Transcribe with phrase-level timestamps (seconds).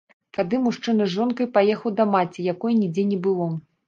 [0.35, 3.47] Тады мужчына з жонкай паехаў да маці, якой нідзе не было.